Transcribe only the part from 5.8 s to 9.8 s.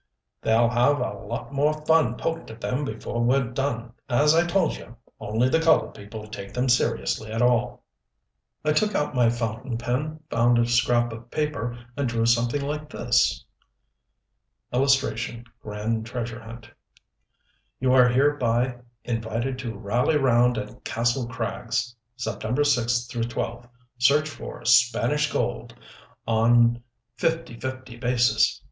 people take them seriously at all." I took out my fountain